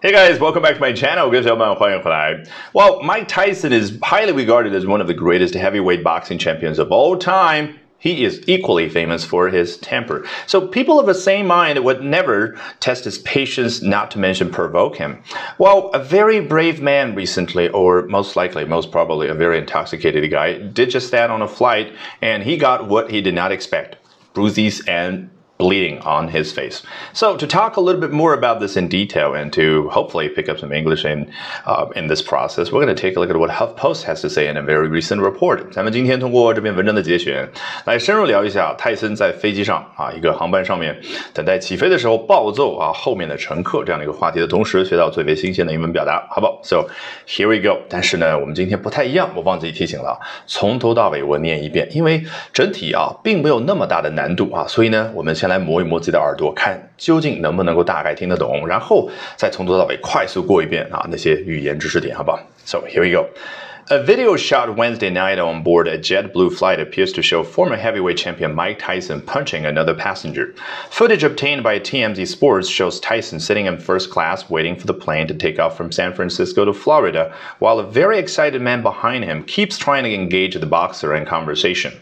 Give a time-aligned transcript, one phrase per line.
[0.00, 1.30] Hey guys, welcome back to my channel.
[1.30, 2.42] 各位小伙伴，欢迎回来。
[2.74, 7.16] Well, Mike Tyson is highly regarded as one of the greatest heavyweight boxing champions of all
[7.16, 7.78] time.
[7.98, 10.26] He is equally famous for his temper.
[10.46, 14.96] So people of the same mind would never test his patience, not to mention provoke
[14.96, 15.22] him.
[15.56, 20.58] Well, a very brave man recently, or most likely, most probably a very intoxicated guy,
[20.58, 23.96] did just that on a flight, and he got what he did not expect.
[24.34, 26.82] Bruises and bleeding on his face.
[27.12, 30.48] So to talk a little bit more about this in detail and to hopefully pick
[30.48, 31.30] up some English in
[31.64, 34.28] uh, in this process, we're going to take a look at what HuffPost has to
[34.28, 35.70] say in a very recent report.
[35.70, 37.48] 咱们今天通过这篇文章的节选，
[37.84, 41.00] 来深入聊一下泰森在飞机上啊一个航班上面
[41.32, 46.58] 等待起飞的时候暴揍啊后面的乘客这样的一个话题的同时，学到最为新鲜的英文表达，好不好？
[46.64, 46.88] So
[47.28, 47.80] here we go。
[47.88, 55.44] 但是呢，我们今天不太一样，我忘记提醒了，从头到尾我念一遍，因为整体啊并没有那么大的难度啊，所以呢，我们先。
[55.48, 62.40] 来磨一磨自己的耳朵，看究竟能不能够大概听得懂，然后再从头到尾快速过一遍啊那些语言知识点，好不好？
[62.64, 63.28] So here we go.
[63.88, 68.16] A video shot Wednesday night on board a JetBlue flight appears to show former heavyweight
[68.16, 70.54] champion Mike Tyson punching another passenger.
[70.88, 75.26] Footage obtained by TMZ Sports shows Tyson sitting in first class waiting for the plane
[75.26, 79.44] to take off from San Francisco to Florida, while a very excited man behind him
[79.44, 81.92] keeps trying to engage the boxer in conversation.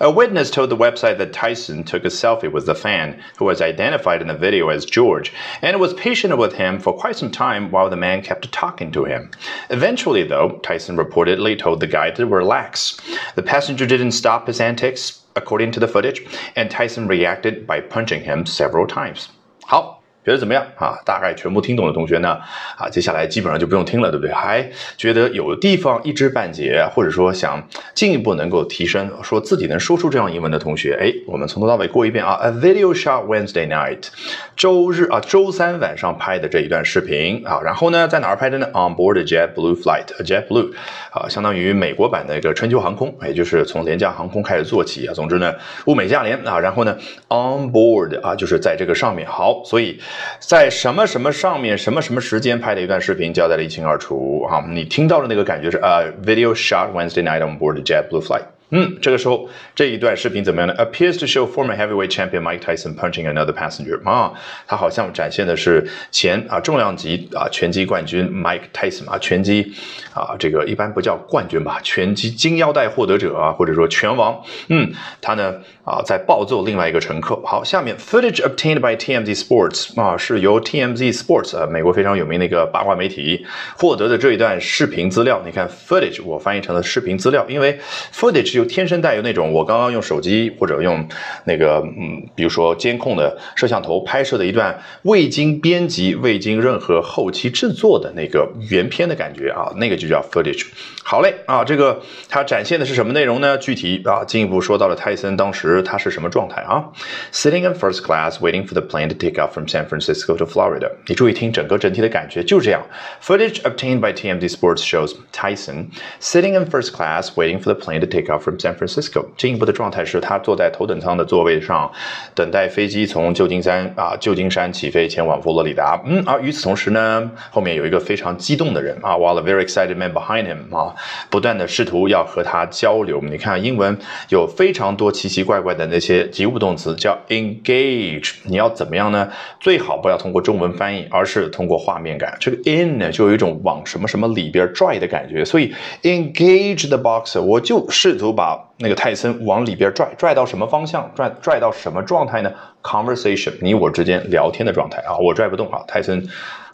[0.00, 3.60] A witness told the website that Tyson took a selfie with the fan, who was
[3.60, 7.70] identified in the video as George, and was patient with him for quite some time
[7.70, 9.30] while the man kept talking to him.
[9.70, 12.98] Eventually, though, Tyson reportedly told the guy to relax.
[13.34, 18.22] The passenger didn't stop his antics, according to the footage, and Tyson reacted by punching
[18.22, 19.28] him several times.
[19.70, 19.97] 好，
[20.28, 20.98] 觉得怎么样啊？
[21.06, 22.38] 大概全部听懂的同学呢？
[22.76, 24.30] 啊，接下来基本上就不用听了，对不对？
[24.30, 32.34] 还觉得有地方一知半解，或者说想进一步能够提升，说自己能说出这样英文的同学，哎，我们从头到尾过一遍啊。
[32.42, 34.08] A video shot Wednesday night，
[34.54, 37.62] 周日啊，周三晚上拍的这一段视频啊。
[37.64, 40.72] 然后呢，在哪儿拍的呢？On board a JetBlue flight，JetBlue
[41.10, 45.14] 啊，相当于美国版的一个春秋航空，也就是从廉价航空开始做起啊。
[45.14, 45.54] 总之呢，
[45.86, 46.60] 物美价廉啊。
[46.60, 46.94] 然后呢
[47.28, 49.26] ，on board 啊，就是在这个上面。
[49.26, 49.98] 好，所以。
[50.38, 54.64] 在什么什么上面，什么什么时间拍的一段视频，交代的一清二楚啊！
[54.68, 58.42] 你听到的那个感觉是呃，video shot Wednesday night on board the JetBlue flight。
[58.70, 63.98] 嗯，这个时候这一段视频怎么样呢？Appears to show former heavyweight champion Mike Tyson punching another passenger。
[64.06, 64.32] 啊，
[64.66, 69.72] 他好像展现的是前啊重量级啊拳击冠军 Mike Tyson 啊，拳击
[70.12, 74.38] 啊这个一般不叫冠军吧，拳击金腰带获得者啊，或者说拳王。
[74.68, 74.92] 嗯，
[75.22, 77.40] 他呢啊在暴揍另外一个乘客。
[77.46, 83.46] 好，下面 footage obtained by TMZ Sports 啊，是由 TMZ Sports 啊美国非常有名的一个八卦媒体
[83.78, 85.40] 获得的这一段视频资料。
[85.46, 87.80] 你看 footage 我翻译成了视频资料，因为
[88.12, 88.57] footage。
[88.58, 91.08] 就天生带有那种我刚刚用手机或者用
[91.44, 100.66] 那个嗯，比如说监控的摄像头拍摄的一段未经编辑、未经任何后期制作的那个原片的感觉啊，那个就叫 footage。
[101.04, 103.56] 好嘞啊，这个它展现的是什么内容呢？
[103.58, 106.84] 具体啊，进一步说到了泰森当时他是什么状态啊
[107.32, 110.90] ？Sitting in first class, waiting for the plane to take off from San Francisco to Florida。
[111.06, 112.82] 你注意听整个整体的感觉就是这样。
[113.22, 115.90] Footage obtained by TMZ Sports shows Tyson
[116.20, 118.47] sitting in first class, waiting for the plane to take off.
[118.48, 121.90] From San Francisco，进一步的状态是他坐在头等舱的座位上，
[122.34, 126.00] 等待飞机从旧金山啊旧金山起飞前往佛罗里达。
[126.06, 130.94] 嗯，而与此同时呢，后面有一个非常激动的人啊，while a very excited man behind him 啊，
[131.28, 133.20] 不断的试图要和他交流。
[133.22, 133.98] 你看英文
[134.30, 138.34] 有非常多奇奇怪怪的那些及物动词，叫 engage。
[138.44, 139.28] 你要怎么样呢？
[139.60, 142.36] 最好不要通过中文翻译，而是通过画面感。
[142.40, 148.28] 这个 in 呢，就有一种往什么什么里边拽的感觉，所以 engage the boxer，我就试图。
[148.38, 151.10] 把那个泰森往里边拽，拽到什么方向？
[151.16, 152.52] 拽拽到什么状态呢
[152.84, 156.24] ？Conversation，你我之间聊天的状态啊，我拽不动啊，泰森。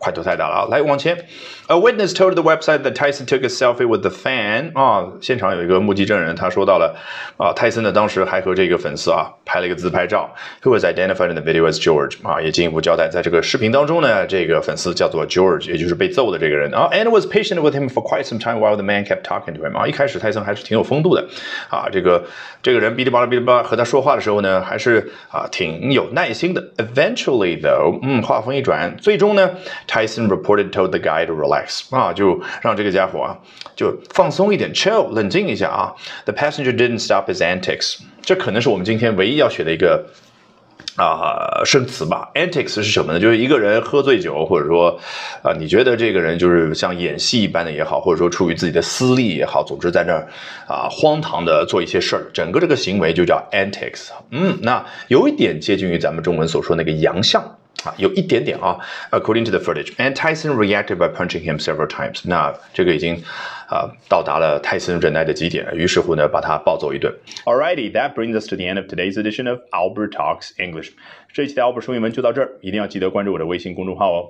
[0.00, 0.66] 块头太大了啊！
[0.70, 1.14] 来往前
[1.66, 6.96] ，A witness told the website that Tyson took a selfie with the fan 啊，现场有一个目击证人，他说到了
[7.36, 18.24] 啊，泰森呢当时还和这个粉丝啊拍了一个自拍照，Who was identified in the video as George 啊，也进一步交代，在这个视频当中呢，这个粉丝叫做 George，也就是被揍的这个人啊，and was patient with him for quite
[18.24, 21.28] some time while the man kept talking to him 啊，一开始泰森还是挺有风度的
[21.68, 22.24] 啊，这个
[22.62, 26.70] 这个人哔哩吧啦哔哩吧啦和他说话的时候呢，还是啊挺有耐心的。
[26.78, 29.50] Eventually though，嗯，话锋一转，最终呢。
[29.90, 33.36] Tyson reported told the guy to relax 啊，就让这个家伙啊
[33.74, 35.92] 就放松一点，chill，冷静一下啊。
[36.26, 40.06] The passenger didn't stop his antics，这可能是我们今天唯一要学的一个
[40.96, 42.30] 啊生词吧。
[42.36, 43.18] Antics 是什么呢？
[43.18, 44.96] 就是一个人喝醉酒，或者说
[45.42, 50.28] 啊，你觉得这个人就是像演戏一般的也好，或者说出于自己的私利也好，总之在那儿
[50.68, 54.10] 啊荒唐的做一些事儿，整个这个行为就叫 antics。
[54.30, 57.42] 嗯，那有一点接近于咱们中文所说那个洋相。
[57.83, 58.79] 啊，有一点点啊。
[59.11, 62.21] According to the footage, and Tyson reacted by punching him several times.
[62.25, 63.15] 那这个已经
[63.69, 67.13] 啊到达了泰森忍耐的极点，于是乎呢，把他暴揍一顿。
[67.45, 70.91] Alrighty, that brings us to the end of today's edition of Albert Talks English.
[71.33, 74.29] 这一期的 Albert 说英文就到这儿，一定要记得关注我的微信公众号哦。